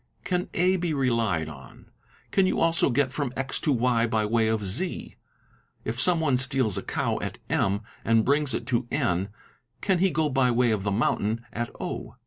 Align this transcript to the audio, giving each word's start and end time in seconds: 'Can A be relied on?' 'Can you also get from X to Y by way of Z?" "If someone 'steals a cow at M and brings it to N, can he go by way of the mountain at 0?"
'Can 0.23 0.49
A 0.55 0.77
be 0.77 0.95
relied 0.95 1.47
on?' 1.47 1.91
'Can 2.31 2.47
you 2.47 2.59
also 2.59 2.89
get 2.89 3.13
from 3.13 3.31
X 3.37 3.59
to 3.59 3.71
Y 3.71 4.07
by 4.07 4.25
way 4.25 4.47
of 4.47 4.65
Z?" 4.65 5.13
"If 5.85 6.01
someone 6.01 6.39
'steals 6.39 6.75
a 6.75 6.81
cow 6.81 7.19
at 7.21 7.37
M 7.51 7.81
and 8.03 8.25
brings 8.25 8.55
it 8.55 8.65
to 8.65 8.87
N, 8.89 9.29
can 9.79 9.99
he 9.99 10.09
go 10.09 10.27
by 10.27 10.49
way 10.49 10.71
of 10.71 10.81
the 10.81 10.89
mountain 10.89 11.45
at 11.53 11.69
0?" 11.77 12.15